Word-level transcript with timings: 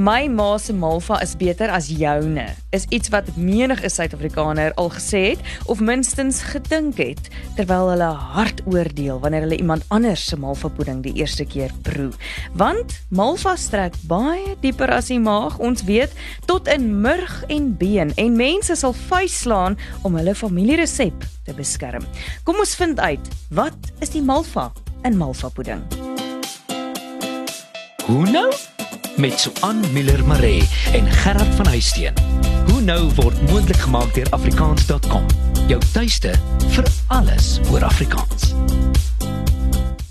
My 0.00 0.28
ma 0.32 0.56
se 0.56 0.72
malva 0.72 1.18
is 1.20 1.34
beter 1.36 1.68
as 1.68 1.90
joune. 1.92 2.46
Is 2.72 2.86
iets 2.88 3.10
wat 3.12 3.26
menige 3.36 3.88
Suid-Afrikaner 3.92 4.72
al 4.80 4.88
gesê 4.94 5.20
het 5.34 5.42
of 5.68 5.82
minstens 5.84 6.38
gedink 6.54 6.96
het 6.96 7.28
terwyl 7.58 7.90
hulle 7.92 8.08
hard 8.32 8.62
oordeel 8.64 9.20
wanneer 9.20 9.44
hulle 9.44 9.58
iemand 9.60 9.84
anders 9.92 10.24
se 10.30 10.38
malva 10.40 10.70
pudding 10.72 11.02
die 11.04 11.12
eerste 11.20 11.44
keer 11.44 11.74
proe. 11.84 12.14
Want 12.56 12.96
malva 13.12 13.58
strek 13.60 13.98
baie 14.08 14.56
dieper 14.64 14.88
as 14.96 15.12
die 15.12 15.20
maag, 15.20 15.58
ons 15.60 15.84
weet, 15.84 16.16
tot 16.48 16.70
in 16.72 16.88
murg 17.04 17.42
en 17.52 17.68
been 17.76 18.16
en 18.16 18.40
mense 18.40 18.80
sal 18.80 18.96
vuisslaan 19.12 19.76
om 20.00 20.16
hulle 20.16 20.32
familieresep 20.34 21.28
te 21.44 21.52
beskerm. 21.52 22.08
Kom 22.48 22.56
ons 22.56 22.72
vind 22.80 23.04
uit, 23.04 23.32
wat 23.52 23.92
is 24.00 24.16
die 24.16 24.24
malva 24.24 24.70
in 25.04 25.20
malva 25.20 25.52
pudding? 25.52 25.84
Hoe 28.08 28.24
nou? 28.32 28.48
Met 29.16 29.40
Suan 29.40 29.80
Miller 29.92 30.26
Maree 30.26 30.68
en 30.92 31.06
Gerard 31.06 31.54
van 31.54 31.66
Huisteen. 31.66 32.14
Hoe 32.70 32.80
nou 32.80 33.10
word 33.14 33.50
moontlik 33.50 33.76
gemaak 33.76 34.14
deur 34.14 34.30
afrikaans.com. 34.30 35.26
Jou 35.68 35.80
tuiste 35.92 36.32
vir 36.74 36.88
alles 37.06 37.58
oor 37.70 37.84
Afrikaans. 37.84 38.54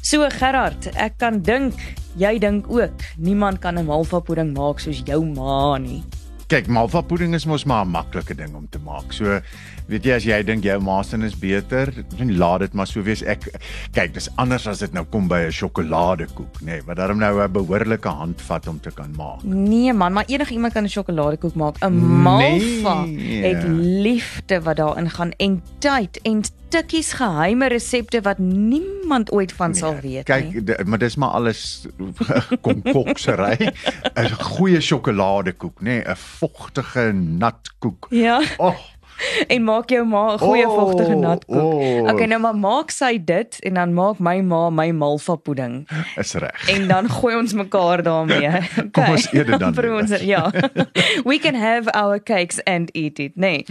So 0.02 0.26
Gerard, 0.40 0.90
ek 0.96 1.20
kan 1.22 1.42
dink 1.42 1.78
jy 2.20 2.38
dink 2.42 2.70
ook 2.72 3.04
niemand 3.18 3.60
kan 3.60 3.78
'n 3.78 3.86
malva 3.86 4.20
pudding 4.20 4.54
maak 4.58 4.80
soos 4.80 5.02
jou 5.06 5.26
ma 5.26 5.78
nie. 5.78 6.04
Kyk, 6.50 6.66
malva 6.66 7.04
pudding 7.06 7.36
is 7.38 7.44
mos 7.46 7.62
maar 7.70 7.86
'n 7.86 7.92
maklike 7.94 8.34
ding 8.34 8.56
om 8.56 8.66
te 8.70 8.80
maak. 8.82 9.14
So 9.14 9.40
weet 9.86 10.04
jy 10.04 10.14
as 10.16 10.24
jy 10.26 10.44
dink 10.44 10.64
jou 10.64 10.80
maasin 10.82 11.22
is 11.22 11.36
beter, 11.38 11.94
dan 12.18 12.38
laat 12.38 12.60
dit 12.60 12.74
maar 12.74 12.88
so 12.88 13.04
wees. 13.06 13.22
Ek 13.22 13.46
kyk, 13.94 14.14
dis 14.14 14.30
anders 14.36 14.66
as 14.66 14.80
dit 14.80 14.92
nou 14.94 15.06
kom 15.06 15.28
by 15.28 15.46
'n 15.46 15.52
sjokoladekoek, 15.52 16.62
nê, 16.62 16.66
nee, 16.66 16.82
wat 16.88 16.98
daarom 16.98 17.20
nou 17.20 17.40
'n 17.40 17.52
behoorlike 17.52 18.10
handvat 18.10 18.68
om 18.68 18.80
te 18.80 18.90
kan 18.90 19.14
maak. 19.16 19.44
Nee 19.44 19.94
man, 19.94 20.14
maar 20.14 20.26
enige 20.26 20.54
iemand 20.54 20.74
kan 20.74 20.84
'n 20.84 20.90
sjokoladekoek 20.90 21.54
maak. 21.54 21.78
'n 21.86 21.94
Malva 21.94 23.06
nee. 23.06 23.44
het 23.46 23.64
liefde 24.04 24.62
wat 24.62 24.78
daarin 24.78 25.10
gaan 25.10 25.32
en 25.38 25.62
tyd 25.78 26.20
en 26.24 26.42
stukkies 26.70 27.14
geheime 27.18 27.68
resepte 27.74 28.22
wat 28.22 28.38
niemand 28.38 29.32
ooit 29.34 29.54
van 29.58 29.74
nee, 29.74 29.80
sal 29.82 29.96
weet 30.04 30.28
kyk, 30.30 30.52
nie. 30.54 30.64
Kyk, 30.64 30.86
maar 30.86 31.02
dis 31.02 31.16
maar 31.18 31.34
alles 31.40 31.62
konkoksery. 32.66 33.58
'n 34.20 34.30
Goeie 34.54 34.82
sjokoladekoek, 34.82 35.82
nê, 35.82 35.98
nee, 35.98 36.06
'n 36.06 36.16
vogtige 36.16 37.10
nat 37.14 37.74
koek. 37.82 38.08
Ja. 38.14 38.38
Oh, 38.58 38.78
en 39.54 39.64
maak 39.64 39.90
jou 39.90 40.06
ma 40.06 40.34
'n 40.34 40.40
goeie 40.40 40.68
oh, 40.68 40.76
vogtige 40.76 41.16
natkoek. 41.16 41.74
Oh. 41.74 42.10
Okay, 42.12 42.26
nou 42.26 42.40
maar 42.40 42.56
maak 42.56 42.92
sy 42.92 43.18
dit 43.24 43.60
en 43.60 43.74
dan 43.74 43.94
maak 43.94 44.20
my 44.20 44.42
ma 44.42 44.70
my 44.70 44.92
malva 44.92 45.36
pudding. 45.36 45.88
Is 46.18 46.34
reg. 46.34 46.70
En 46.70 46.88
dan 46.88 47.10
gooi 47.10 47.36
ons 47.36 47.54
mekaar 47.54 48.04
daarmee. 48.04 48.38
Okay. 48.80 49.06
Kom 49.06 49.16
ons 49.16 49.26
eet 49.34 49.46
dit 49.46 49.60
dan. 49.60 49.74
Vir 49.78 49.88
ons, 49.94 50.12
ja. 50.22 50.52
We 51.26 51.40
can 51.40 51.56
have 51.56 51.92
our 51.92 52.20
cakes 52.20 52.64
and 52.64 52.90
eat 52.96 53.20
it, 53.20 53.36
nee. 53.36 53.66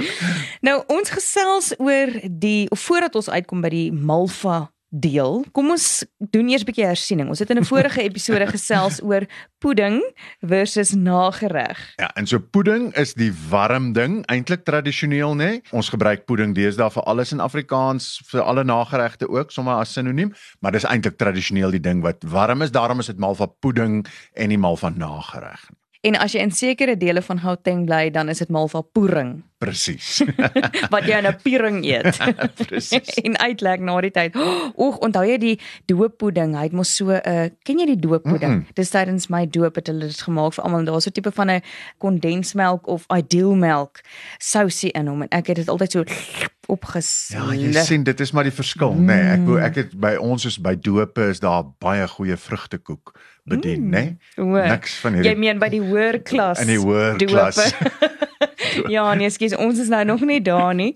Nou 0.61 0.83
ons 0.87 1.11
gesels 1.11 1.73
oor 1.79 2.13
die 2.31 2.69
voordat 2.71 3.15
ons 3.15 3.31
uitkom 3.31 3.61
by 3.65 3.69
die 3.73 3.93
malva 3.93 4.69
deel. 4.89 5.45
Kom 5.53 5.71
ons 5.71 6.05
doen 6.19 6.49
eers 6.49 6.63
'n 6.63 6.69
bietjie 6.69 6.87
hersiening. 6.87 7.29
Ons 7.29 7.39
het 7.39 7.51
in 7.51 7.59
'n 7.59 7.65
vorige 7.65 8.03
episode 8.03 8.47
gesels 8.57 9.03
oor 9.03 9.27
pudding 9.59 10.01
versus 10.41 10.95
nagereg. 10.95 11.93
Ja, 11.97 12.11
en 12.15 12.27
so 12.27 12.39
pudding 12.39 12.95
is 12.95 13.15
die 13.15 13.33
warm 13.51 13.93
ding, 13.93 14.25
eintlik 14.27 14.65
tradisioneel 14.65 15.35
nê. 15.35 15.37
Nee? 15.37 15.63
Ons 15.71 15.89
gebruik 15.89 16.25
pudding 16.25 16.55
deesdae 16.55 16.91
vir 16.91 17.03
alles 17.03 17.33
in 17.33 17.41
Afrikaans, 17.41 18.21
vir 18.31 18.43
alle 18.43 18.65
nageregte 18.65 19.29
ook, 19.29 19.51
sommer 19.51 19.75
as 19.75 19.93
sinoniem, 19.93 20.33
maar 20.61 20.73
dis 20.73 20.85
eintlik 20.85 21.17
tradisioneel 21.17 21.71
die 21.71 21.81
ding 21.81 22.03
wat 22.03 22.25
warm 22.25 22.63
is. 22.63 22.71
Daarom 22.71 22.99
is 22.99 23.07
dit 23.07 23.19
mal 23.19 23.35
van 23.35 23.53
pudding 23.61 24.07
en 24.33 24.49
nie 24.49 24.59
mal 24.59 24.77
van 24.77 24.97
nagereg. 24.97 25.69
En 26.07 26.15
as 26.15 26.31
jy 26.31 26.43
in 26.47 26.53
sekere 26.55 26.95
dele 26.95 27.23
van 27.27 27.41
Gauteng 27.43 27.83
bly, 27.87 28.11
dan 28.15 28.29
is 28.31 28.39
dit 28.39 28.51
mal 28.55 28.69
van 28.71 28.85
pudding. 28.95 29.31
Presies. 29.59 30.21
wat 30.95 31.09
jy 31.11 31.17
in 31.19 31.27
'n 31.27 31.39
piering 31.43 31.79
eet. 31.83 32.21
Presies. 32.61 33.19
en 33.27 33.35
uitlek 33.39 33.83
na 33.83 33.97
die 34.07 34.13
tyd. 34.15 34.37
Oeg, 34.85 35.01
onthou 35.03 35.25
jy 35.27 35.39
die 35.43 35.57
dooppudding? 35.91 36.55
Hy 36.55 36.69
het 36.69 36.77
mos 36.79 36.95
so 36.95 37.11
'n 37.11 37.19
uh, 37.27 37.49
ken 37.67 37.83
jy 37.83 37.87
die 37.87 37.99
dooppudding? 37.99 38.53
Mm 38.53 38.63
-mm. 38.63 38.75
Dis 38.79 38.95
tydens 38.95 39.27
my 39.27 39.43
doop 39.51 39.75
het 39.75 39.91
hulle 39.91 40.07
dit 40.07 40.23
gemaak 40.23 40.55
vir 40.55 40.65
almal. 40.65 40.85
Daar's 40.85 41.05
so 41.05 41.11
'n 41.11 41.19
tipe 41.19 41.33
van 41.35 41.51
'n 41.51 41.63
kondensmelk 41.99 42.87
of 42.87 43.05
ideal 43.11 43.55
melk 43.55 44.01
sousie 44.39 44.95
in 44.95 45.07
hom 45.07 45.23
en 45.23 45.29
ek 45.29 45.47
het 45.47 45.57
dit 45.57 45.69
altyd 45.69 45.91
so 45.91 46.05
opges. 46.75 47.35
Ja, 47.35 47.51
jy 47.53 47.73
sien 47.73 48.05
dit 48.05 48.21
is 48.21 48.31
maar 48.31 48.45
die 48.45 48.55
verskil, 48.55 48.93
mm. 48.93 49.05
nê. 49.05 49.19
Nee, 49.19 49.59
ek 49.59 49.67
ek 49.67 49.75
het 49.75 49.99
by 49.99 50.15
ons 50.15 50.45
is 50.45 50.61
by 50.61 50.77
doope 50.79 51.29
is 51.29 51.41
daar 51.41 51.65
baie 51.79 52.07
goeie 52.09 52.37
vrugtekoek 52.37 53.19
bedien, 53.49 53.85
mm. 53.85 53.91
nê. 53.95 54.05
Nee? 54.37 54.69
Niks 54.71 54.99
van 55.03 55.19
hierdie 55.19 55.33
Jy 55.33 55.39
meen 55.39 55.63
by 55.63 55.71
die 55.73 55.83
hoër 55.85 56.23
klas. 56.23 56.63
In 56.65 56.73
die 56.73 56.81
hoër 56.83 57.21
klas. 57.27 57.63
ja, 58.95 59.15
nee, 59.15 59.31
skus, 59.31 59.55
ons 59.57 59.79
is 59.79 59.91
nou 59.93 60.05
nog 60.05 60.23
nie 60.27 60.41
daar 60.43 60.75
nie. 60.75 60.95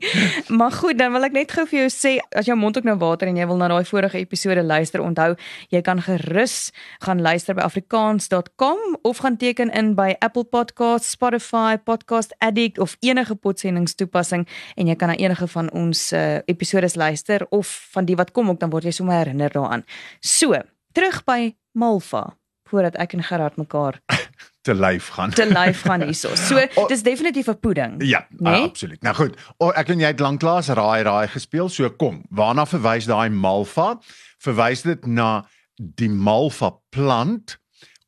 Maar 0.48 0.72
goed, 0.72 0.98
dan 0.98 1.12
wil 1.12 1.26
ek 1.26 1.34
net 1.36 1.52
gou 1.54 1.64
vir 1.68 1.82
jou 1.82 1.90
sê 1.92 2.12
as 2.36 2.48
jou 2.48 2.56
mond 2.58 2.76
ook 2.78 2.86
nou 2.86 2.96
water 3.00 3.30
en 3.30 3.38
jy 3.38 3.46
wil 3.48 3.60
na 3.60 3.68
daai 3.72 3.84
vorige 3.88 4.20
episode 4.20 4.62
luister, 4.66 5.02
onthou, 5.02 5.32
jy 5.72 5.82
kan 5.84 6.02
gerus 6.04 6.72
gaan 7.04 7.22
luister 7.22 7.56
by 7.58 7.64
afrikaans.com 7.66 8.98
of 9.08 9.22
gaan 9.24 9.38
teken 9.40 9.72
in 9.78 9.94
by 9.98 10.12
Apple 10.20 10.44
Podcasts, 10.44 11.14
Spotify, 11.16 11.76
Podcast 11.82 12.36
Addict 12.38 12.78
of 12.82 12.96
enige 13.00 13.34
podsendingstoepassing 13.34 14.46
en 14.76 14.92
jy 14.92 14.98
kan 14.98 15.12
na 15.12 15.18
enige 15.20 15.48
van 15.54 15.70
ons 15.76 16.10
uh, 16.12 16.42
episodes 16.50 16.96
luister 16.96 17.46
of 17.50 17.70
van 17.96 18.06
die 18.08 18.18
wat 18.18 18.32
kom 18.36 18.52
ook 18.52 18.60
dan 18.60 18.72
word 18.72 18.88
jy 18.88 18.94
sommer 18.96 19.22
herinner 19.22 19.52
daaraan. 19.52 19.86
So, 20.20 20.56
terug 20.92 21.22
by 21.28 21.54
Malva 21.72 22.41
voordat 22.72 22.96
ek 23.00 23.12
en 23.16 23.24
Gerard 23.28 23.56
mekaar 23.60 24.00
te 24.66 24.74
lyf 24.74 25.12
gaan. 25.16 25.32
Te 25.36 25.46
lyf 25.46 25.84
gaan 25.86 26.04
hierso. 26.06 26.34
So 26.38 26.60
oh, 26.80 26.88
dis 26.88 27.02
definitief 27.04 27.48
'n 27.52 27.58
pudding. 27.60 27.96
Ja, 28.06 28.26
nee? 28.38 28.62
absoluut. 28.62 29.02
Nou 29.02 29.14
goed. 29.14 29.38
Oh, 29.58 29.72
ek 29.76 29.92
en 29.92 30.00
jy 30.00 30.12
het 30.14 30.22
lanklaas 30.22 30.70
raai 30.72 31.02
raai 31.02 31.28
gespeel. 31.28 31.68
So 31.68 31.90
kom, 31.90 32.22
waarna 32.30 32.66
verwys 32.66 33.08
daai 33.10 33.28
malva? 33.30 33.98
Verwys 34.42 34.86
dit 34.86 35.06
na 35.06 35.42
die 35.76 36.10
malva 36.10 36.72
plant 36.90 37.58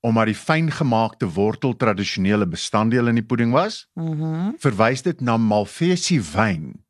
omdat 0.05 0.29
die 0.29 0.37
fyngemaakte 0.37 1.27
wortel 1.33 1.73
tradisionele 1.81 2.45
bestanddeel 2.47 3.09
in 3.09 3.17
die 3.17 3.25
pudding 3.25 3.53
was? 3.57 3.87
Mhm. 3.95 4.25
Mm 4.25 4.55
verwys 4.61 5.03
dit 5.03 5.21
na 5.21 5.37
Malvasie 5.37 6.21
wyn 6.21 6.85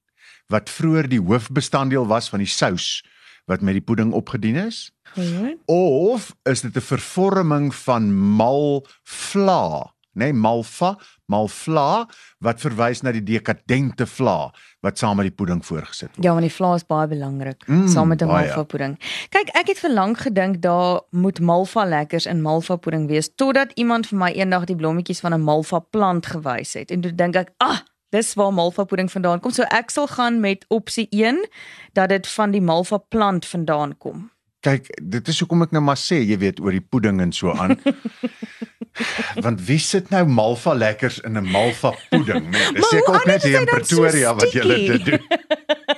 wat 0.52 0.70
vroeër 0.70 1.08
die 1.08 1.20
hoofbestanddeel 1.22 2.06
was 2.06 2.28
van 2.28 2.42
die 2.42 2.50
sous 2.50 3.02
wat 3.46 3.62
met 3.62 3.78
die 3.78 3.84
pudding 3.84 4.12
opgedien 4.12 4.56
is? 4.56 4.90
Goed. 5.14 5.58
Of 5.70 6.34
is 6.42 6.60
dit 6.60 6.76
'n 6.76 6.80
vervorming 6.80 7.74
van 7.74 8.14
malvla, 8.36 9.92
nê, 10.12 10.24
nee, 10.24 10.32
malva, 10.32 10.98
malvla 11.26 12.06
wat 12.38 12.60
verwys 12.60 13.00
na 13.02 13.12
die 13.12 13.22
dekadente 13.22 14.06
vla 14.06 14.52
wat 14.80 14.98
saam 14.98 15.16
met 15.16 15.30
die 15.30 15.34
pudding 15.34 15.62
voorgesit 15.64 16.10
word. 16.14 16.24
Ja, 16.24 16.34
want 16.34 16.46
die 16.46 16.52
vla 16.52 16.74
is 16.74 16.86
baie 16.86 17.08
belangrik 17.08 17.66
mm, 17.66 17.88
saam 17.88 18.08
met 18.08 18.22
'n 18.22 18.26
malva 18.26 18.62
pudding. 18.62 18.98
Kyk, 19.30 19.48
ek 19.54 19.66
het 19.68 19.78
vir 19.78 19.90
lank 19.90 20.18
gedink 20.18 20.60
daar 20.60 21.00
moet 21.10 21.40
malva 21.40 21.84
lekkers 21.84 22.26
in 22.26 22.42
malva 22.42 22.76
pudding 22.76 23.08
wees 23.08 23.34
totdat 23.34 23.72
iemand 23.74 24.06
vir 24.06 24.18
my 24.18 24.30
eendag 24.32 24.64
die 24.64 24.76
blommetjies 24.76 25.20
van 25.20 25.34
'n 25.34 25.42
malva 25.42 25.78
plant 25.78 26.26
gewys 26.26 26.74
het 26.74 26.90
en 26.90 27.00
toe 27.00 27.14
dink 27.14 27.36
ek, 27.36 27.50
"Ag, 27.58 27.70
ah, 27.70 27.80
Dis 28.14 28.34
waar 28.34 28.52
malva 28.52 28.84
pudding 28.84 29.10
vandaan 29.10 29.40
kom. 29.40 29.50
So 29.50 29.62
ek 29.62 29.90
sal 29.90 30.06
gaan 30.06 30.40
met 30.40 30.64
opsie 30.68 31.06
1 31.10 31.48
dat 31.92 32.08
dit 32.08 32.28
van 32.28 32.50
die 32.50 32.60
malva 32.60 32.98
plant 32.98 33.46
vandaan 33.46 33.98
kom 33.98 34.30
kyk, 34.64 34.88
dit 35.02 35.28
is 35.28 35.40
hoekom 35.42 35.66
ek 35.66 35.74
nou 35.76 35.82
maar 35.84 36.00
sê, 36.00 36.22
jy 36.24 36.38
weet, 36.40 36.62
oor 36.64 36.74
die 36.74 36.84
pudding 36.84 37.20
en 37.24 37.32
so 37.34 37.52
aan. 37.52 37.76
Want 39.44 39.62
wie 39.66 39.80
sit 39.82 40.10
nou 40.14 40.22
malva 40.30 40.74
lekkers 40.78 41.18
in 41.26 41.38
'n 41.38 41.50
malva 41.50 41.94
pudding, 42.10 42.46
né? 42.50 42.58
Nee, 42.58 42.72
dis 42.78 42.88
seker 42.88 43.14
ook 43.14 43.26
net 43.26 43.42
hier 43.42 43.60
in 43.60 43.66
Pretoria 43.66 44.30
so 44.30 44.34
wat 44.38 44.52
jy 44.54 44.62
dit 44.62 45.04
doen. 45.04 45.24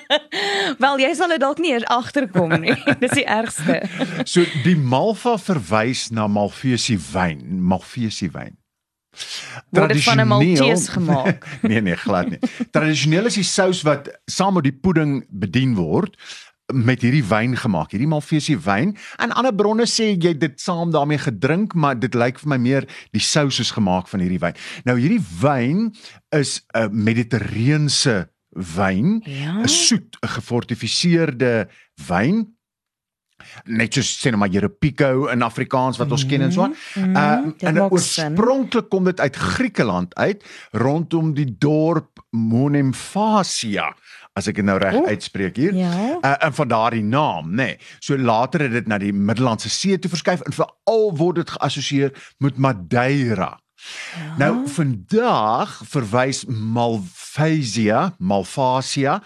Wel, 0.82 0.98
jy 1.04 1.14
sal 1.14 1.28
dit 1.28 1.40
dalk 1.40 1.60
nie 1.60 1.72
eers 1.74 1.84
agterkom 1.92 2.54
nie. 2.60 2.74
Dis 3.02 3.16
die 3.16 3.26
ergste. 3.26 3.82
So 4.24 4.44
die 4.64 4.76
malva 4.76 5.36
verwys 5.38 6.08
na 6.10 6.26
Malvasie 6.26 6.98
wyn, 7.12 7.44
Malvasie 7.60 8.30
wyn. 8.32 8.56
Word 9.72 9.94
dit 9.94 10.04
van 10.04 10.20
'n 10.20 10.28
Maltese 10.28 10.90
gemaak? 10.92 11.46
nee 11.62 11.80
nee, 11.80 11.96
glad 11.96 12.28
nie. 12.30 12.40
Tradisioneel 12.70 13.26
is 13.26 13.38
die 13.40 13.44
sous 13.44 13.82
wat 13.82 14.10
saam 14.26 14.54
met 14.54 14.64
die 14.68 14.76
pudding 14.76 15.24
bedien 15.30 15.74
word 15.76 16.16
met 16.74 17.02
hierdie 17.04 17.24
wyn 17.24 17.54
gemaak, 17.56 17.92
hierdie 17.94 18.08
Malvasie 18.10 18.56
wyn. 18.58 18.96
En 19.22 19.34
ander 19.38 19.54
bronne 19.54 19.86
sê 19.86 20.12
jy 20.14 20.32
dit 20.38 20.60
saam 20.60 20.90
daarmee 20.94 21.20
gedrink, 21.22 21.74
maar 21.74 21.98
dit 21.98 22.14
lyk 22.14 22.40
vir 22.42 22.52
my 22.54 22.58
meer 22.58 22.88
die 23.14 23.22
sous 23.22 23.60
is 23.62 23.70
gemaak 23.76 24.10
van 24.10 24.24
hierdie 24.24 24.42
wyn. 24.42 24.58
Nou 24.88 24.98
hierdie 24.98 25.22
wyn 25.40 25.92
is 26.34 26.60
'n 26.74 26.90
mediterrane 26.90 28.26
wyn, 28.50 29.22
'n 29.22 29.30
ja? 29.30 29.66
soet, 29.66 30.16
'n 30.22 30.28
gefortifiseerde 30.28 31.68
wyn 32.08 32.56
net 33.64 33.96
soos 33.96 34.10
sê 34.16 34.32
nou 34.32 34.40
maar 34.40 34.52
Jeropico 34.52 35.26
in 35.32 35.42
Afrikaans 35.42 35.98
wat 36.00 36.10
ons 36.10 36.24
mm 36.24 36.30
-hmm. 36.30 36.38
ken 36.38 36.46
en 36.46 36.52
so 36.52 36.62
aan. 36.62 36.74
Mm. 36.94 37.16
Uh 37.16 37.68
en 37.68 37.82
oorspronklik 37.82 38.88
kom 38.88 39.04
dit 39.04 39.20
uit 39.20 39.36
Griekeland 39.36 40.14
uit 40.14 40.44
rondom 40.72 41.34
die 41.34 41.54
dorp 41.58 42.24
Monemphasia 42.30 43.94
as 44.36 44.48
ek 44.50 44.60
dit 44.60 44.66
nou 44.68 44.76
reg 44.80 44.96
uitspreek 45.08 45.56
hier. 45.56 45.74
Ja. 45.74 45.92
Uh, 46.20 46.34
en 46.44 46.54
van 46.54 46.68
daardie 46.68 47.04
naam, 47.04 47.50
nê. 47.50 47.70
Nee. 47.72 47.78
So 48.04 48.18
later 48.20 48.66
het 48.66 48.74
dit 48.76 48.90
na 48.90 49.00
die 49.00 49.12
Middellandse 49.12 49.72
See 49.72 49.98
toe 49.98 50.12
verskuif 50.12 50.44
en 50.44 50.56
veral 50.56 51.08
word 51.16 51.40
dit 51.42 51.54
geassosieer 51.56 52.12
met 52.44 52.60
Madeira 52.60 53.56
Ja. 53.76 54.36
Nou 54.36 54.68
vandag 54.68 55.82
verwys 55.84 56.44
Malvasia, 56.48 58.14
Malvasia 58.18 59.18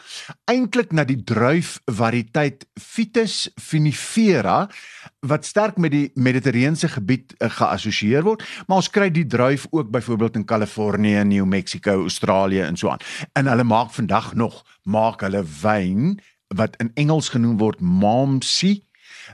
eintlik 0.50 0.90
na 0.92 1.04
die 1.06 1.20
druifvariëteit 1.22 2.66
Vitis 2.80 3.44
vinifera 3.62 4.64
wat 5.30 5.46
sterk 5.46 5.78
met 5.78 5.94
die 5.94 6.08
Mediterrane 6.18 6.90
gebied 6.90 7.36
uh, 7.38 7.50
geassosieer 7.52 8.26
word, 8.26 8.42
maar 8.66 8.82
ons 8.82 8.90
kry 8.90 9.10
die 9.14 9.26
druif 9.28 9.68
ook 9.70 9.90
byvoorbeeld 9.94 10.40
in 10.40 10.48
Kalifornië, 10.48 11.24
New 11.24 11.46
Mexico, 11.46 12.00
Australië 12.00 12.66
en 12.66 12.76
so 12.76 12.90
aan. 12.90 13.04
En 13.38 13.46
hulle 13.46 13.64
maak 13.64 13.94
vandag 13.94 14.34
nog 14.34 14.64
maak 14.82 15.22
hulle 15.22 15.44
wyn 15.62 16.18
wat 16.56 16.74
in 16.82 16.90
Engels 16.98 17.30
genoem 17.30 17.58
word 17.62 17.80
Malmsey 17.80 18.80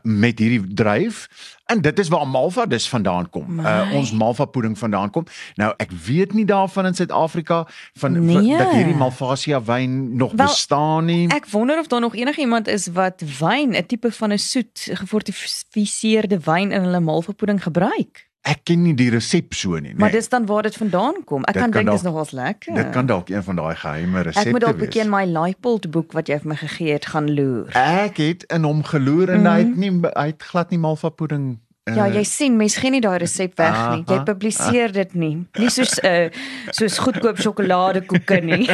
met 0.03 0.39
hierdie 0.39 0.75
druif 0.75 1.29
en 1.67 1.81
dit 1.81 1.99
is 1.99 2.09
waar 2.09 2.29
Malva 2.29 2.67
dus 2.67 2.89
vandaan 2.89 3.31
kom. 3.31 3.55
My. 3.55 3.63
Uh, 3.65 3.95
ons 3.95 4.13
Malva 4.13 4.45
pudding 4.45 4.79
vandaan 4.79 5.11
kom. 5.11 5.27
Nou 5.55 5.73
ek 5.77 5.91
weet 5.91 6.33
nie 6.33 6.45
daarvan 6.45 6.87
in 6.87 6.95
Suid-Afrika 6.95 7.67
van 7.99 8.25
Nee. 8.27 8.57
dat 8.59 8.71
hierdie 8.73 8.95
Malvasia 8.95 9.63
wyn 9.63 10.17
nog 10.17 10.33
Wel, 10.33 10.47
bestaan 10.47 11.05
nie. 11.05 11.29
Ek 11.29 11.49
wonder 11.51 11.79
of 11.79 11.87
daar 11.87 12.01
nog 12.01 12.15
enigiemand 12.15 12.69
is 12.69 12.87
wat 12.87 13.23
wyn, 13.39 13.75
'n 13.77 13.87
tipe 13.87 14.13
van 14.13 14.33
'n 14.33 14.39
soet 14.39 14.89
gefortifiseerde 14.93 16.39
wyn 16.45 16.73
in 16.73 16.83
hulle 16.83 17.01
malvapudding 17.01 17.63
gebruik. 17.63 18.29
Ek 18.47 18.61
ken 18.69 18.83
nie 18.87 18.95
die 18.95 19.09
resep 19.11 19.55
so 19.59 19.75
nie, 19.75 19.91
nee. 19.91 19.99
Maar 19.99 20.13
dis 20.15 20.29
dan 20.31 20.47
waar 20.47 20.63
dit 20.63 20.77
vandaan 20.79 21.17
kom. 21.27 21.43
Ek 21.51 21.55
Dit 21.57 21.63
kan 21.63 21.73
dink 21.75 21.91
dis 21.91 22.03
nogals 22.07 22.31
lekker. 22.31 22.75
Dit 22.79 22.91
kan 22.95 23.07
dalk 23.11 23.29
een 23.33 23.43
van 23.43 23.57
daai 23.59 23.75
geheime 23.81 24.23
resepte 24.23 24.49
Ek 24.49 24.55
moet 24.55 24.63
dalk 24.63 24.77
wees. 24.79 24.85
bietjie 24.87 25.03
in 25.03 25.11
my 25.11 25.25
Leipold 25.27 25.91
boek 25.91 26.13
wat 26.15 26.31
jy 26.31 26.39
vir 26.45 26.53
my 26.53 26.59
gegee 26.61 26.93
het 26.95 27.07
gaan 27.11 27.31
loer. 27.35 27.73
Ek 27.75 28.17
het 28.23 28.47
in 28.55 28.63
hom 28.69 28.85
geloer 28.87 29.35
en 29.35 29.47
hy 29.51 29.59
het 29.65 29.77
nie 29.77 29.91
hy 30.15 30.27
het 30.31 30.43
glad 30.53 30.71
nie 30.71 30.79
Malva 30.79 31.09
pudding 31.11 31.59
uh, 31.89 31.97
Ja, 31.97 32.07
jy 32.11 32.25
sien, 32.27 32.57
mens 32.59 32.77
gee 32.77 32.91
nie 32.91 33.01
daai 33.01 33.19
resep 33.23 33.57
weg 33.59 33.77
nie. 33.93 34.03
Jy 34.11 34.19
publiseer 34.27 34.93
dit 34.93 35.15
nie. 35.15 35.47
Nie 35.59 35.71
soos 35.71 35.97
'n 36.03 36.07
uh, 36.07 36.31
soos 36.75 36.99
goedkoop 36.99 37.39
sjokoladekoeke 37.39 38.41
nie. 38.43 38.67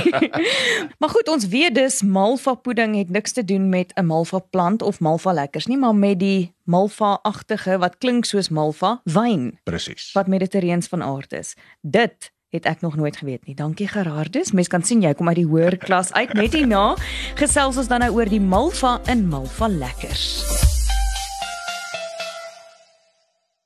maar 1.01 1.13
goed, 1.13 1.29
ons 1.29 1.47
weet 1.47 1.75
dus 1.75 2.03
malva 2.03 2.55
pudding 2.55 2.97
het 2.97 3.11
niks 3.11 3.33
te 3.33 3.45
doen 3.45 3.69
met 3.69 3.93
'n 3.97 4.07
malva 4.07 4.39
plant 4.39 4.83
of 4.83 5.01
malva 5.01 5.33
lekkers 5.33 5.67
nie, 5.67 5.79
maar 5.79 5.95
met 5.95 6.19
die 6.19 6.55
malva-agtige 6.65 7.79
wat 7.79 7.99
klink 7.99 8.25
soos 8.25 8.49
malva 8.49 9.01
wyn 9.05 9.59
presies. 9.65 10.13
wat 10.13 10.27
mediterreens 10.27 10.87
van 10.89 11.03
aard 11.03 11.33
is. 11.33 11.55
Dit 11.83 12.33
het 12.53 12.65
ek 12.65 12.81
nog 12.81 12.97
nooit 12.97 13.17
geweet 13.17 13.47
nie. 13.47 13.55
Dankie 13.55 13.89
Gerardus. 13.89 14.53
Mens 14.53 14.69
kan 14.69 14.83
sien 14.83 15.01
jy 15.03 15.15
kom 15.15 15.29
uit 15.29 15.41
die 15.41 15.49
hoër 15.49 15.77
klas 15.77 16.13
uit. 16.13 16.35
Net 16.37 16.53
hierna 16.53 16.97
gesels 17.41 17.81
ons 17.81 17.89
dan 17.89 18.05
nou 18.05 18.13
oor 18.13 18.29
die 18.29 18.41
malva 18.41 19.01
in 19.09 19.29
malva 19.29 19.69
lekkers. 19.69 20.72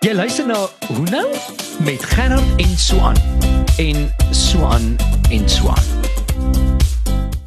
Jy 0.00 0.14
luister 0.16 0.46
na 0.48 0.56
Hoe 0.88 1.04
nou 1.12 1.26
met 1.84 2.04
Gerard 2.14 2.56
en 2.56 2.70
Swan 2.78 3.16
en 3.76 4.08
Swan 4.30 4.96
en 5.30 5.48
Swan. 5.48 5.82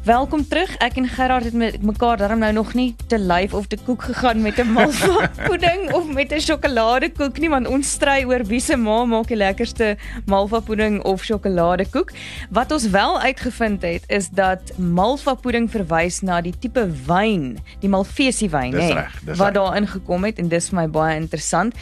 Welkom 0.06 0.44
terug. 0.46 0.70
Ek 0.84 1.00
en 1.00 1.08
Gerard 1.08 1.48
het 1.48 1.56
met 1.58 1.82
mekaar 1.82 2.20
daarom 2.20 2.38
nou 2.38 2.52
nog 2.52 2.70
nie 2.78 2.94
te 3.10 3.18
lyf 3.18 3.54
of 3.58 3.66
te 3.66 3.78
koek 3.86 4.02
gegaan 4.06 4.42
met 4.42 4.62
'n 4.62 4.70
malva 4.70 5.30
pudding 5.48 5.90
of 5.98 6.06
met 6.12 6.30
'n 6.30 6.40
sjokoladekoek 6.40 7.38
nie, 7.38 7.50
want 7.50 7.66
ons 7.66 7.90
stry 7.90 8.22
oor 8.24 8.44
wie 8.46 8.60
se 8.60 8.76
ma 8.76 9.04
maak 9.04 9.26
die 9.26 9.36
lekkerste 9.36 9.96
malva 10.26 10.60
pudding 10.60 11.02
of 11.02 11.24
sjokoladekoek. 11.24 12.12
Wat 12.50 12.72
ons 12.72 12.88
wel 12.88 13.20
uitgevind 13.20 13.82
het 13.82 14.02
is 14.06 14.28
dat 14.28 14.78
malva 14.78 15.34
pudding 15.34 15.70
verwys 15.70 16.20
na 16.20 16.40
die 16.40 16.54
tipe 16.58 16.86
wyn, 17.06 17.58
die 17.80 17.88
Malvasie 17.88 18.50
wyn, 18.50 18.74
hè, 18.74 19.04
wat 19.34 19.54
daar 19.54 19.76
ingekom 19.76 20.24
het 20.24 20.38
en 20.38 20.48
dis 20.48 20.68
vir 20.68 20.80
my 20.80 20.88
baie 20.88 21.16
interessant. 21.16 21.74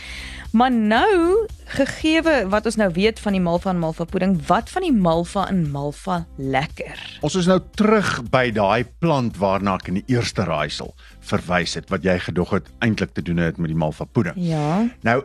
Maar 0.52 0.72
nou, 0.72 1.46
gegeewe 1.64 2.34
wat 2.52 2.66
ons 2.68 2.76
nou 2.76 2.90
weet 2.92 3.20
van 3.24 3.32
die 3.32 3.40
malva 3.40 3.70
en 3.72 3.78
malva 3.80 4.04
pudding, 4.04 4.34
wat 4.46 4.68
van 4.68 4.84
die 4.84 4.92
malva 4.92 5.46
en 5.48 5.62
malva 5.72 6.18
lekker? 6.36 6.98
Ons 7.24 7.38
is 7.40 7.48
nou 7.48 7.56
terug 7.72 8.10
by 8.28 8.50
daai 8.52 8.84
plant 9.00 9.38
waarna 9.40 9.78
ek 9.80 9.88
in 9.88 10.02
die 10.02 10.12
eerste 10.12 10.44
raaisel 10.44 10.92
verwys 11.24 11.78
het 11.80 11.88
wat 11.88 12.04
jy 12.04 12.18
gedog 12.26 12.52
het 12.58 12.68
eintlik 12.84 13.14
te 13.16 13.24
doen 13.24 13.40
het 13.40 13.56
met 13.56 13.72
die 13.72 13.78
Malva 13.80 14.04
pudding. 14.04 14.36
Ja. 14.36 14.82
Nou 15.08 15.22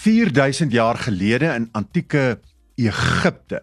4000 0.00 0.72
jaar 0.72 0.96
gelede 0.96 1.52
in 1.52 1.68
antieke 1.76 2.40
Egipte 2.80 3.60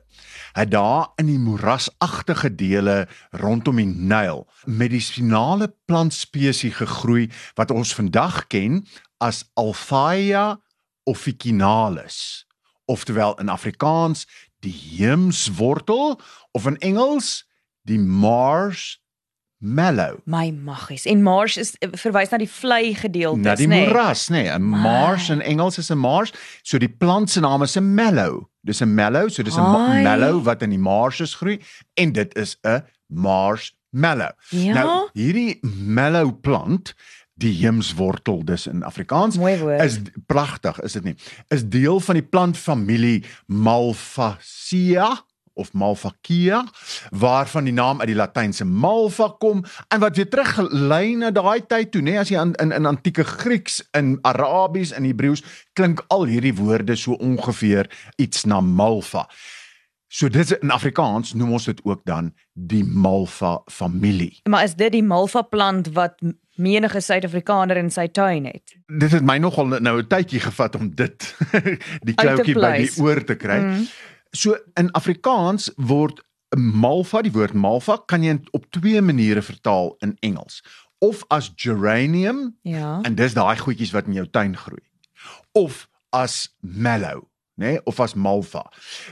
het 0.53 0.69
daar 0.71 1.09
in 1.17 1.31
die 1.31 1.39
moerasagtige 1.41 2.53
dele 2.53 3.07
rondom 3.41 3.81
die 3.81 3.89
Nyl 3.89 4.45
medisinale 4.69 5.71
plantspesies 5.89 6.77
gegroei 6.77 7.25
wat 7.57 7.73
ons 7.73 7.95
vandag 7.97 8.43
ken 8.53 8.83
as 9.17 9.47
Alphaea 9.57 10.59
officinalis 11.07 12.45
oftewel 12.85 13.35
in 13.39 13.49
Afrikaans 13.49 14.25
die 14.59 14.73
heemswortel 14.73 16.19
of 16.51 16.65
in 16.67 16.77
Engels 16.77 17.45
die 17.87 17.99
Mars 17.99 18.97
mallow 19.57 20.19
My 20.25 20.51
maggies. 20.51 21.05
En 21.05 21.23
mars 21.23 21.57
is 21.57 21.73
verwys 21.97 22.29
na 22.29 22.37
die 22.37 22.49
vlei 22.49 22.93
gedeeltes, 22.93 23.41
na 23.45 23.55
die 23.57 23.67
nê? 23.69 23.85
moeras 23.87 24.27
nê 24.29 24.43
nee. 24.45 24.53
'n 24.53 24.61
mars 24.61 25.29
in 25.33 25.41
Engels 25.41 25.77
is 25.81 25.89
'n 25.91 25.97
mars 25.97 26.33
so 26.63 26.77
die 26.77 26.89
plant 26.89 27.29
se 27.29 27.41
naam 27.41 27.63
is 27.63 27.75
'n 27.77 27.95
mallow 27.95 28.45
dis 28.63 28.81
'n 28.81 28.93
mallow 28.93 29.29
so 29.29 29.43
dis 29.43 29.57
'n 29.57 30.03
mallow 30.03 30.43
wat 30.43 30.61
in 30.61 30.69
die 30.69 30.79
marshes 30.79 31.33
groei 31.35 31.59
en 31.95 32.11
dit 32.13 32.35
is 32.37 32.57
'n 32.63 32.83
mars 33.07 33.73
mallow 33.89 34.31
Ja. 34.49 34.73
nou 34.73 35.09
hierdie 35.13 35.57
mallow 35.61 36.31
plant 36.41 36.93
die 37.37 37.53
heemswortel 37.59 38.41
dis 38.45 38.67
in 38.67 38.83
Afrikaans. 38.83 39.37
Mooi 39.37 39.57
woord. 39.61 39.81
is 39.81 39.99
pragtig 40.25 40.79
is 40.81 40.97
dit 40.97 41.03
nie? 41.11 41.15
Is 41.53 41.65
deel 41.69 41.99
van 41.99 42.17
die 42.17 42.25
plantfamilie 42.25 43.23
Malvasia 43.45 45.13
of 45.57 45.73
Malvacia 45.73 46.63
waarvan 47.09 47.63
die 47.63 47.73
naam 47.73 47.99
uit 47.99 48.11
die 48.11 48.17
Latynse 48.17 48.65
malva 48.65 49.29
kom 49.41 49.63
en 49.89 50.01
wat 50.03 50.17
weer 50.17 50.29
teruglei 50.29 51.15
na 51.17 51.31
daai 51.33 51.65
tyd 51.65 51.91
toe 51.93 52.01
nê 52.05 52.17
as 52.21 52.31
jy 52.31 52.39
aan 52.41 52.53
in 52.61 52.73
in 52.75 52.89
antieke 52.89 53.25
Grieks 53.27 53.81
in 53.97 54.17
Arabies 54.27 54.93
en 54.93 55.07
Hebreëus 55.07 55.43
klink 55.77 56.03
al 56.13 56.27
hierdie 56.29 56.55
woorde 56.57 56.95
so 56.95 57.17
ongeveer 57.17 57.89
iets 58.21 58.45
na 58.45 58.61
malva. 58.61 59.25
So 60.07 60.29
dit 60.31 60.53
in 60.61 60.71
Afrikaans 60.71 61.33
noem 61.35 61.57
ons 61.57 61.65
dit 61.67 61.81
ook 61.83 62.05
dan 62.07 62.31
die 62.53 62.83
malva 62.85 63.57
familie 63.71 64.37
Maar 64.49 64.69
is 64.69 64.77
dit 64.79 64.93
die 64.93 65.03
malva 65.03 65.41
plant 65.41 65.91
wat 65.97 66.21
menige 66.57 67.01
Suid-Afrikaner 67.01 67.77
in 67.77 67.89
sy 67.91 68.07
tuin 68.07 68.45
het? 68.45 68.75
dit 68.87 69.11
het 69.11 69.23
my 69.23 69.37
nogal 69.37 69.67
nou 69.79 69.99
'n 70.01 70.07
tydjie 70.07 70.39
gevat 70.39 70.75
om 70.75 70.89
dit 70.95 71.35
die 72.07 72.15
kloutjie 72.15 72.53
by 72.55 72.77
die 72.77 72.93
oor 73.03 73.23
te 73.23 73.35
kry. 73.35 73.59
Mm. 73.59 73.87
So 74.31 74.57
in 74.75 74.91
Afrikaans 74.91 75.71
word 75.77 76.21
malva, 76.55 77.21
die 77.21 77.31
woord 77.31 77.53
malva 77.53 77.97
kan 78.05 78.23
jy 78.23 78.39
op 78.51 78.65
twee 78.71 79.01
maniere 79.01 79.41
vertaal 79.41 79.95
in 79.99 80.15
Engels. 80.19 80.63
Of 80.99 81.23
as 81.29 81.51
geranium 81.55 82.57
Ja. 82.63 82.99
en 83.03 83.15
dis 83.15 83.33
daai 83.33 83.57
goedjies 83.57 83.91
wat 83.91 84.07
in 84.07 84.13
jou 84.13 84.27
tuin 84.31 84.55
groei. 84.57 84.81
Of 85.51 85.87
as 86.09 86.55
mallow, 86.61 87.27
nê, 87.57 87.71
nee? 87.73 87.79
of 87.85 87.99
as 87.99 88.13
malva. 88.13 88.63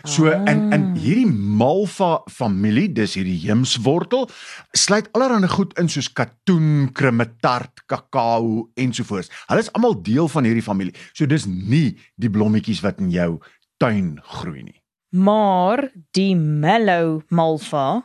So 0.03 0.29
Ah. 0.29 0.43
en 0.45 0.71
en 0.73 0.95
hierdie 0.95 1.25
malva 1.31 2.21
familie, 2.29 2.87
dis 2.93 3.15
hierdie 3.17 3.39
heemswortel, 3.47 4.29
sluit 4.73 5.09
allerlei 5.13 5.49
goed 5.49 5.73
in 5.79 5.89
soos 5.89 6.09
katoen, 6.13 6.91
krumetart, 6.93 7.85
kakao 7.87 8.69
ensovoorts. 8.75 9.29
Hulle 9.47 9.59
is 9.59 9.71
almal 9.73 10.01
deel 10.01 10.27
van 10.27 10.43
hierdie 10.43 10.63
familie. 10.63 10.93
So 11.13 11.25
dis 11.25 11.45
nie 11.45 11.97
die 12.15 12.29
blommetjies 12.29 12.81
wat 12.85 12.99
in 12.99 13.09
jou 13.11 13.39
tuin 13.77 14.19
groei 14.23 14.63
nie. 14.63 14.81
Maar 15.09 15.89
die 16.11 16.35
mellow 16.35 17.21
malva 17.29 18.03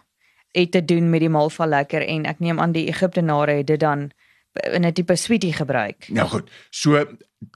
het 0.54 0.72
te 0.72 0.84
doen 0.84 1.10
met 1.10 1.20
die 1.20 1.28
malva 1.30 1.66
lekker 1.66 2.02
en 2.06 2.26
ek 2.26 2.40
neem 2.40 2.58
aan 2.60 2.72
die 2.72 2.88
Egiptenare 2.88 3.60
het 3.60 3.66
dit 3.66 3.80
dan 3.80 4.10
in 4.52 4.84
'n 4.86 4.92
tipe 4.92 5.16
sweetie 5.16 5.52
gebruik. 5.52 6.08
Nou 6.08 6.28
goed, 6.28 6.50
so 6.70 7.06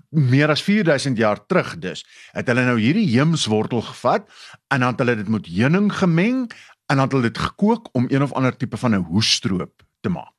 meer 0.09 0.49
as 0.49 0.63
4000 0.63 1.17
jaar 1.17 1.47
terug 1.47 1.79
dus, 1.79 2.07
het 2.33 2.47
hulle 2.47 2.65
nou 2.65 2.79
hierdie 2.81 3.09
heemswortel 3.09 3.83
gevat 3.83 4.29
en 4.69 4.81
dan 4.81 4.89
het 4.89 4.99
hulle 4.99 5.17
dit 5.17 5.29
met 5.29 5.47
heuning 5.47 5.93
gemeng 5.93 6.51
en 6.87 6.97
dan 6.97 7.05
het 7.05 7.13
hulle 7.13 7.31
dit 7.31 7.39
gekook 7.39 7.89
om 7.93 8.07
een 8.09 8.23
of 8.23 8.33
ander 8.33 8.57
tipe 8.57 8.77
van 8.77 8.95
'n 8.95 9.05
hoesstroop 9.11 9.83
te 10.01 10.09
maak. 10.09 10.33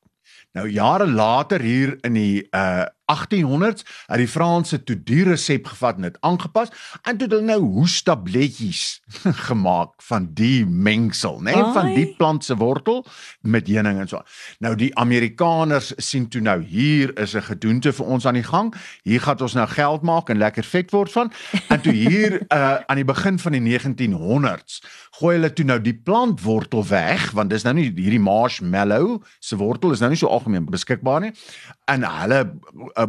Nou 0.52 0.68
jare 0.70 1.06
later 1.06 1.60
hier 1.60 1.98
in 2.00 2.12
die 2.12 2.46
uh 2.50 2.86
1800s 3.12 3.84
het 4.06 4.18
die 4.18 4.28
Franse 4.28 4.82
toe 4.82 4.96
die 5.06 5.24
resep 5.24 5.66
gevat 5.66 5.96
en 5.96 6.08
dit 6.08 6.18
aangepas 6.20 6.72
en 7.02 7.16
toe 7.16 7.26
het 7.26 7.34
hulle 7.36 7.46
nou 7.46 7.60
hoestabletjies 7.78 9.00
gemaak 9.48 9.94
van 10.08 10.28
die 10.34 10.66
mengsel, 10.66 11.40
né, 11.40 11.54
nee, 11.54 11.72
van 11.76 11.92
die 11.94 12.06
plant 12.18 12.44
se 12.44 12.56
wortel 12.56 13.04
met 13.40 13.68
heuning 13.70 14.00
en 14.02 14.08
so. 14.08 14.22
Nou 14.58 14.74
die 14.78 14.90
Amerikaners 14.98 15.92
sien 15.96 16.28
toe 16.28 16.40
nou 16.40 16.60
hier 16.62 17.14
is 17.18 17.34
'n 17.34 17.42
gedoente 17.42 17.92
vir 17.92 18.06
ons 18.06 18.26
aan 18.26 18.34
die 18.34 18.46
gang. 18.46 18.74
Hier 19.02 19.20
gaan 19.20 19.40
ons 19.40 19.54
nou 19.54 19.66
geld 19.66 20.02
maak 20.02 20.28
en 20.30 20.38
lekker 20.38 20.64
vet 20.64 20.90
word 20.90 21.12
van. 21.12 21.32
En 21.68 21.80
toe 21.80 21.92
hier 21.92 22.40
uh, 22.48 22.74
aan 22.88 22.96
die 22.96 23.04
begin 23.04 23.38
van 23.38 23.52
die 23.52 23.78
1900s 23.78 24.82
gooi 25.18 25.36
hulle 25.36 25.52
toe 25.52 25.64
nou 25.64 25.78
die 25.80 25.94
plantwortel 25.94 26.84
weg 26.88 27.30
want 27.36 27.50
dis 27.50 27.64
nou 27.66 27.74
nie 27.74 27.88
hierdie 27.96 28.20
marshmallow 28.20 29.22
se 29.40 29.56
wortel 29.56 29.94
is 29.94 30.02
nou 30.02 30.10
nie 30.12 30.20
so 30.20 30.28
algemeen 30.28 30.66
beskikbaar 30.70 31.20
nie. 31.20 31.32
En 31.86 32.04
hulle 32.04 32.40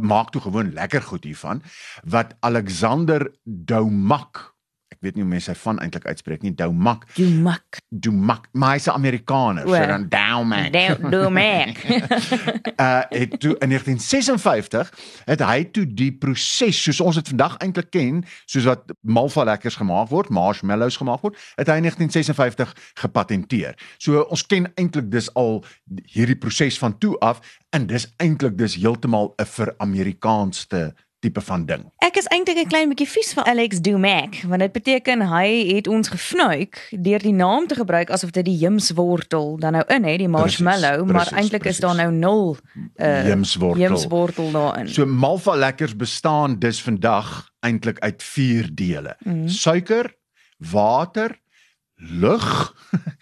maak 0.02 0.30
toe 0.30 0.42
gewoon 0.42 0.74
lekker 0.74 1.02
goed 1.02 1.24
hiervan 1.24 1.62
wat 2.04 2.36
Alexander 2.40 3.32
Doumak 3.44 4.57
ek 4.98 5.06
weet 5.06 5.18
nie 5.18 5.22
hoe 5.22 5.30
mense 5.30 5.52
sy 5.52 5.56
van 5.62 5.78
eintlik 5.84 6.08
uitspreek 6.10 6.42
nie. 6.42 6.54
Doumak 6.58 7.06
Doumak 7.16 7.82
Doumak 7.90 8.48
maar 8.58 8.74
hy's 8.76 8.88
'n 8.88 8.98
Amerikaner 8.98 9.68
so 9.68 9.86
dan 9.94 10.08
Doumak 10.10 10.72
Doumak 11.12 11.78
uh 11.86 13.04
het 13.22 13.40
toe 13.40 13.54
in 13.62 13.70
1956 13.70 14.92
het 15.26 15.42
hy 15.46 15.64
toe 15.72 15.86
die 15.86 16.12
proses 16.12 16.82
soos 16.84 17.02
ons 17.02 17.16
dit 17.16 17.28
vandag 17.28 17.58
eintlik 17.62 17.92
ken 17.94 18.24
soos 18.46 18.66
wat 18.66 18.90
malva 19.02 19.44
lekkers 19.44 19.78
gemaak 19.78 20.10
word 20.10 20.30
marshmallows 20.30 20.98
gemaak 20.98 21.22
word 21.22 21.38
het 21.56 21.70
hy 21.70 21.78
in 21.78 21.86
1956 21.86 22.74
gepatenteer. 23.04 23.78
So 23.98 24.26
ons 24.34 24.46
ken 24.46 24.72
eintlik 24.76 25.12
dis 25.12 25.30
al 25.38 25.64
hierdie 26.10 26.40
proses 26.40 26.80
van 26.82 26.98
toe 26.98 27.14
af 27.22 27.42
en 27.70 27.88
dis 27.88 28.08
eintlik 28.18 28.58
dis 28.58 28.76
heeltemal 28.82 29.34
'n 29.38 29.46
vir 29.46 29.74
Amerikaanste 29.78 30.96
tipe 31.20 31.42
van 31.42 31.66
ding. 31.66 31.86
Ek 32.06 32.18
is 32.20 32.28
eintlik 32.34 32.58
'n 32.58 32.70
klein 32.70 32.90
bietjie 32.90 33.10
vies 33.10 33.34
van 33.34 33.46
Alex 33.46 33.82
Dumac, 33.82 34.42
want 34.48 34.60
dit 34.60 34.72
beteken 34.72 35.22
hy 35.22 35.76
het 35.76 35.88
ons 35.88 36.08
gefnuik 36.08 36.88
deur 36.92 37.20
die 37.20 37.34
naam 37.34 37.68
te 37.68 37.76
gebruik 37.76 38.10
asof 38.10 38.32
dit 38.32 38.46
die 38.46 38.58
jimswortel 38.58 39.58
dan 39.58 39.72
nou 39.72 39.84
in 39.88 40.04
het, 40.04 40.20
die 40.20 40.28
marshmallow, 40.28 41.06
precies, 41.06 41.14
maar 41.14 41.40
eintlik 41.40 41.66
is 41.66 41.80
daar 41.80 41.96
nou 41.96 42.12
nul 42.12 42.58
uh, 42.96 43.28
jimswortel. 43.28 43.82
Jimswortel 43.82 44.52
daarin. 44.52 44.90
So 44.90 45.06
malva 45.06 45.56
lekkers 45.56 45.96
bestaan 45.96 46.60
dus 46.60 46.82
vandag 46.82 47.50
eintlik 47.60 48.00
uit 48.00 48.24
4 48.24 48.70
dele. 48.76 49.16
Mm. 49.20 49.48
Suiker, 49.48 50.16
water, 50.58 51.40
lug 51.98 52.74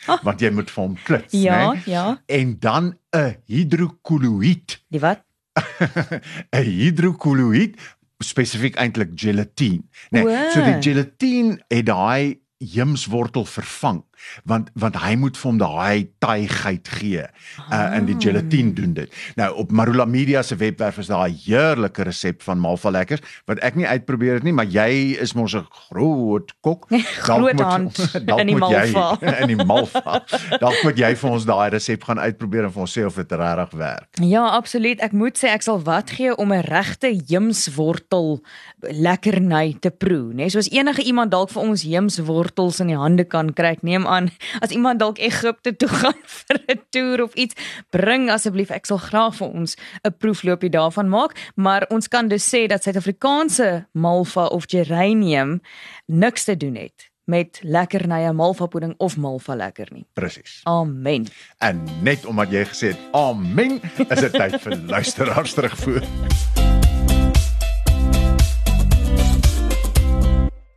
oh. 0.07 0.23
want 0.27 0.41
jy 0.43 0.51
moet 0.51 0.71
vir 0.71 0.83
hom 0.83 0.95
klits, 1.03 1.33
ja, 1.33 1.59
né? 1.71 1.81
Ja, 1.85 2.21
En 2.25 2.59
dan 2.59 2.97
'n 3.15 3.37
hidrokoloïd. 3.45 4.83
Die 4.89 4.99
wat? 4.99 5.24
'n 6.55 6.63
hidrokoloïd 6.63 7.75
spesifiek 8.23 8.75
eintlik 8.79 9.11
gelatine. 9.19 9.83
Nee, 10.09 10.23
Wow. 10.23 10.51
so 10.53 10.63
die 10.63 10.79
gelatine 10.81 11.59
het 11.67 11.85
daai 11.85 12.39
jimswortel 12.57 13.45
vervang 13.45 14.03
want 14.43 14.69
want 14.73 14.95
hy 15.03 15.15
moet 15.19 15.37
vir 15.37 15.49
hom 15.49 15.59
daai 15.59 16.07
taaiigheid 16.23 16.87
gee. 16.99 17.25
Uh 17.69 17.83
in 17.95 18.07
die 18.09 18.17
gelatine 18.19 18.73
doen 18.75 18.93
dit. 18.93 19.11
Nou 19.35 19.51
op 19.63 19.71
Marula 19.71 20.05
Media 20.05 20.41
se 20.43 20.55
webwerf 20.55 20.97
is 20.97 21.07
daar 21.07 21.29
'n 21.29 21.37
heerlike 21.45 22.03
resep 22.03 22.41
van 22.41 22.59
malva 22.59 22.89
lekkers 22.89 23.21
wat 23.45 23.59
ek 23.59 23.75
nie 23.75 23.87
uitprobeer 23.87 24.33
het 24.33 24.43
nie, 24.43 24.53
maar 24.53 24.65
jy 24.65 25.17
is 25.19 25.33
mos 25.33 25.53
'n 25.55 25.65
groot 25.69 26.53
kok. 26.61 26.87
Groot 27.25 27.59
hand 27.59 27.97
in 28.41 28.47
die 28.47 28.55
moet 28.55 28.71
jy 28.71 28.91
malva. 28.91 29.37
in 29.41 29.47
die 29.47 29.65
malva. 29.65 30.23
Dalk 30.59 30.83
moet 30.83 30.97
jy 30.97 31.15
vir 31.15 31.29
ons 31.29 31.45
daai 31.45 31.69
resep 31.69 32.03
gaan 32.03 32.19
uitprobeer 32.19 32.63
en 32.63 32.71
vir 32.71 32.81
ons 32.81 32.97
sê 32.97 33.05
of 33.05 33.15
dit 33.15 33.31
regtig 33.31 33.77
werk. 33.79 34.09
Ja, 34.21 34.47
absoluut. 34.49 34.99
Ek 34.99 35.11
moet 35.11 35.37
sê 35.37 35.51
ek 35.53 35.61
sal 35.61 35.81
wat 35.83 36.09
gee 36.09 36.35
om 36.35 36.53
'n 36.53 36.61
regte 36.61 37.11
jimswortel 37.27 38.41
lekkerny 38.81 39.77
te 39.79 39.91
proe, 39.91 40.33
né? 40.33 40.45
Nee, 40.45 40.49
soos 40.53 40.69
enige 40.69 41.01
iemand 41.01 41.31
dalk 41.31 41.49
vir 41.49 41.63
ons 41.63 41.83
jimswortels 41.87 42.79
in 42.83 42.91
die 42.91 42.99
hande 42.99 43.25
kan 43.25 43.49
kry. 43.57 43.73
Ek 43.73 43.81
neem 44.05 44.13
aan 44.13 44.29
as 44.59 44.69
iemand 44.69 44.99
dalk 44.99 45.17
Egipte 45.17 45.75
toe 45.75 45.89
gaan 46.01 46.21
vir 46.25 46.59
'n 46.67 46.81
toer 46.89 47.23
of 47.23 47.33
iets, 47.33 47.55
bring 47.89 48.29
asseblief. 48.29 48.69
Ek 48.69 48.85
sal 48.85 48.97
graag 48.97 49.35
vir 49.35 49.47
ons 49.47 49.75
'n 50.03 50.13
proefloopie 50.17 50.69
daarvan 50.69 51.09
maak, 51.09 51.51
maar 51.55 51.85
ons 51.89 52.07
kan 52.07 52.27
dus 52.27 52.45
sê 52.45 52.67
dat 52.67 52.83
Suid-Afrikaanse 52.83 53.87
malva 53.93 54.45
of 54.45 54.65
geranium 54.67 55.61
niks 56.05 56.43
te 56.43 56.57
doen 56.57 56.75
het 56.75 57.09
met 57.25 57.59
lekkernye 57.63 58.33
malva 58.33 58.65
pudding 58.67 58.93
of 58.97 59.17
malva 59.17 59.55
lekker 59.55 59.87
nie. 59.91 60.05
Presies. 60.13 60.61
Amen. 60.63 61.25
En 61.57 61.83
net 62.01 62.25
omdat 62.25 62.51
jy 62.51 62.65
gesê 62.65 62.87
het 62.93 62.99
amen, 63.11 63.81
is 63.97 64.19
dit 64.19 64.31
tyd 64.31 64.61
vir 64.61 64.77
luisteraars 64.93 65.53
terugvoer. 65.53 66.05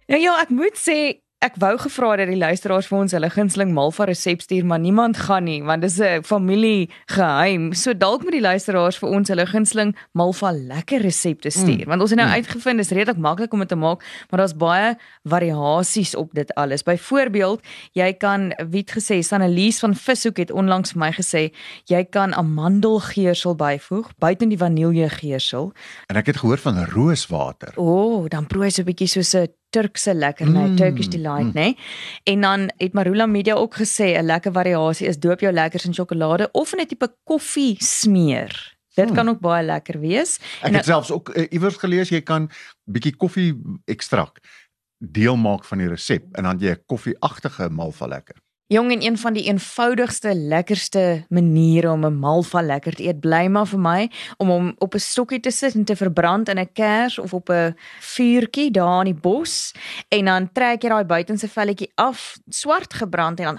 Nou 0.09 0.21
ja, 0.21 0.41
ek 0.41 0.49
moet 0.49 0.77
sê 0.81 1.28
ek 1.39 1.55
wou 1.63 1.77
gevra 1.79 2.17
dat 2.19 2.27
die 2.33 2.39
luisteraars 2.39 2.89
vir 2.91 2.97
ons 2.99 3.13
hulle 3.15 3.29
gunsteling 3.31 3.71
malva 3.71 4.09
resep 4.09 4.41
stuur, 4.43 4.65
maar 4.67 4.81
niemand 4.83 5.21
gaan 5.29 5.45
nie 5.47 5.61
want 5.63 5.83
dis 5.83 6.01
'n 6.01 6.25
familie 6.27 6.91
geheim. 7.07 7.73
So 7.75 7.95
dalk 7.95 8.23
moet 8.23 8.33
die 8.33 8.41
luisteraars 8.41 8.99
vir 8.99 9.09
ons 9.09 9.29
hulle 9.29 9.47
gunsteling 9.47 9.95
malva 10.13 10.51
lekker 10.51 11.01
resepte 11.01 11.51
stuur, 11.51 11.87
mm. 11.87 11.89
want 11.89 12.01
ons 12.01 12.11
het 12.11 12.19
nou 12.19 12.29
mm. 12.29 12.35
uitgevind 12.35 12.79
dis 12.79 12.91
redelik 12.91 13.19
maklik 13.19 13.53
om 13.53 13.59
dit 13.59 13.69
te 13.69 13.77
maak, 13.77 14.03
maar 14.31 14.41
daar's 14.41 14.57
baie 14.57 14.97
variasies 15.23 16.15
op 16.15 16.35
dit 16.35 16.55
alles. 16.55 16.83
Byvoorbeeld, 16.83 17.63
jy 17.93 18.13
kan 18.13 18.53
wie 18.71 18.81
het 18.81 18.91
gesê 18.99 19.23
Sanelies 19.23 19.79
van 19.79 19.95
Vishoek 19.95 20.37
het 20.39 20.51
onlangs 20.51 20.93
vir 20.93 20.99
my 20.99 21.13
gesê 21.13 21.53
jy 21.87 22.05
kan 22.05 22.35
amandelgeursel 22.35 23.55
byvoeg 23.55 24.11
buiten 24.19 24.49
die 24.49 24.59
vaniljegeursel. 24.59 25.73
En 26.09 26.17
ek 26.17 26.27
het 26.27 26.37
gehoor 26.37 26.59
van 26.59 26.85
rooswater. 26.85 27.73
O, 27.77 27.85
oh, 27.85 28.29
dan 28.29 28.47
proe 28.47 28.65
jy 28.65 28.71
so 28.71 28.83
'n 28.83 28.87
bietjie 28.87 29.07
soos 29.07 29.35
'n 29.35 29.58
Turkse 29.71 30.15
lekkerny, 30.15 30.69
mm. 30.69 30.77
Turkish 30.77 31.09
delight, 31.09 31.55
né? 31.55 31.75
En 32.25 32.41
dan 32.41 32.71
het 32.77 32.93
Marula 32.93 33.27
Media 33.27 33.55
ook 33.55 33.75
gesê 33.75 34.17
'n 34.17 34.25
lekker 34.25 34.53
variasie 34.53 35.07
is 35.07 35.19
doop 35.19 35.41
jou 35.41 35.53
lekkers 35.53 35.85
in 35.85 35.95
sjokolade 35.95 36.49
of 36.53 36.73
in 36.73 36.81
'n 36.81 36.87
tipe 36.87 37.09
koffie 37.25 37.77
smeer. 37.79 38.77
Dit 38.95 39.07
hmm. 39.07 39.15
kan 39.15 39.29
ook 39.29 39.41
baie 39.41 39.65
lekker 39.65 40.01
wees. 40.01 40.39
Ek 40.63 40.75
het 40.75 40.85
selfs 40.85 41.11
ook 41.11 41.31
uh, 41.31 41.47
iewers 41.51 41.77
gelees 41.77 42.09
jy 42.09 42.21
kan 42.21 42.51
bietjie 42.85 43.17
koffie 43.17 43.55
ekstrak 43.85 44.41
deel 44.99 45.37
maak 45.37 45.65
van 45.65 45.79
die 45.79 45.89
resep 45.89 46.35
en 46.35 46.49
dan 46.49 46.59
jy 46.59 46.75
'n 46.75 46.83
koffieagtige 46.87 47.69
malva 47.71 48.07
lekker. 48.07 48.37
Jong 48.71 48.91
en 48.93 49.03
een 49.03 49.19
van 49.19 49.33
die 49.33 49.43
eenvoudigste, 49.49 50.35
lekkerste 50.35 51.25
maniere 51.29 51.91
om 51.91 52.05
'n 52.05 52.19
malva 52.19 52.61
lekker 52.61 52.95
te 52.95 53.03
eet 53.03 53.21
bly 53.21 53.47
maar 53.47 53.67
vir 53.67 53.79
my 53.79 54.11
om 54.37 54.49
hom 54.49 54.75
op 54.79 54.95
'n 54.95 54.99
stokkie 54.99 55.41
te 55.41 55.51
sit 55.51 55.75
en 55.75 55.85
te 55.85 55.97
verbrand 55.97 56.49
in 56.49 56.59
'n 56.59 56.73
kers 56.73 57.19
of 57.19 57.35
op 57.35 57.49
'n 57.51 57.77
vuurtjie 58.01 58.71
daar 58.71 59.07
in 59.07 59.13
die 59.13 59.21
bos. 59.21 59.73
En 60.09 60.25
dan 60.25 60.53
trek 60.53 60.83
jy 60.83 60.89
daai 60.89 61.05
buitenste 61.05 61.49
velletjie 61.49 61.93
af, 61.95 62.37
swart 62.49 62.95
gebrand 62.95 63.39
en 63.41 63.45
dan 63.45 63.59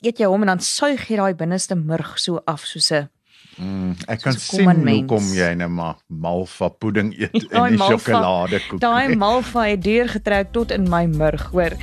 eet 0.00 0.18
jy 0.18 0.26
hom 0.26 0.40
en 0.40 0.46
dan 0.46 0.60
suig 0.60 1.08
jy 1.08 1.16
daai 1.16 1.34
binneste 1.34 1.74
murg 1.74 2.18
so 2.18 2.40
af 2.44 2.64
soos 2.64 2.90
'n 2.90 3.08
Mm, 3.56 3.92
ek 4.08 4.22
kan 4.24 4.32
sien 4.32 4.64
common 4.64 4.84
mens. 4.84 4.98
hoekom 5.02 5.26
jy 5.36 5.50
nou 5.60 5.68
maar 5.68 5.96
malva 6.08 6.68
pudding 6.68 7.10
eet 7.20 7.50
Daai 7.50 7.66
en 7.68 7.74
die 7.76 7.78
malva- 7.78 7.98
sjokoladekoek. 7.98 8.80
Daai 8.80 9.16
malva 9.24 9.66
het 9.68 9.82
deurgetrek 9.84 10.52
tot 10.56 10.70
in 10.72 10.88
my 10.88 11.04
murg, 11.06 11.42
hoor. 11.52 11.76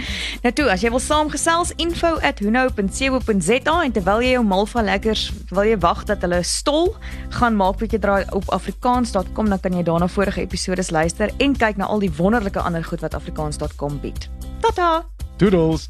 Nou 0.44 0.54
toe, 0.54 0.66
as 0.74 0.82
jy 0.82 0.90
wil 0.90 1.00
saamgesels, 1.04 1.74
info@hunou.co.za 1.78 3.76
en 3.84 3.92
terwyl 3.96 4.22
jy 4.26 4.32
jou 4.38 4.44
malva 4.46 4.82
lekkers, 4.82 5.28
wil 5.54 5.64
jy 5.70 5.78
wag 5.84 6.04
dat 6.10 6.22
hulle 6.26 6.42
stol, 6.44 6.96
gaan 7.38 7.56
maak 7.60 7.78
bietjie 7.82 8.00
draai 8.02 8.26
op 8.34 8.50
afrikaans.com, 8.56 9.50
dan 9.50 9.60
kan 9.60 9.74
jy 9.78 9.84
daarna 9.84 10.08
vorige 10.10 10.42
episode 10.42 10.84
luister 10.92 11.30
en 11.38 11.54
kyk 11.58 11.78
na 11.78 11.86
al 11.86 12.00
die 12.00 12.12
wonderlike 12.18 12.60
ander 12.60 12.84
goed 12.84 13.02
wat 13.06 13.14
afrikaans.com 13.14 14.00
bied. 14.02 14.30
Tata. 14.62 15.06
Doodles. 15.38 15.90